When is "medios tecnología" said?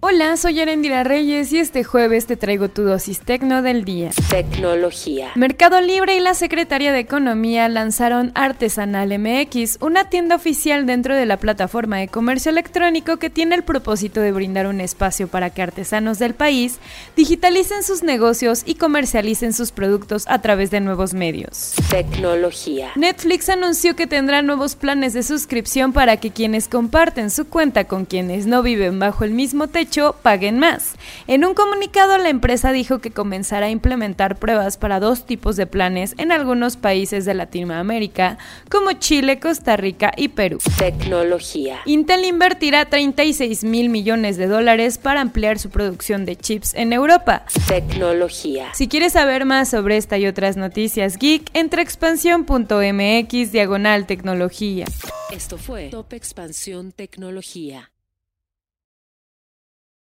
21.12-22.92